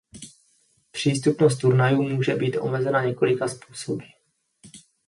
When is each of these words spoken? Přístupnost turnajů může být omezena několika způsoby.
Přístupnost 0.91 1.57
turnajů 1.57 2.03
může 2.03 2.35
být 2.35 2.57
omezena 2.57 3.03
několika 3.05 3.47
způsoby. 3.47 4.03